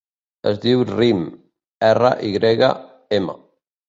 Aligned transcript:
Es 0.51 0.55
diu 0.61 0.79
Rym: 0.91 1.19
erra, 1.89 2.09
i 2.29 2.31
grega, 2.37 2.71
ema. 3.19 3.37